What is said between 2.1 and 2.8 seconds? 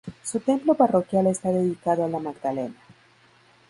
Magdalena.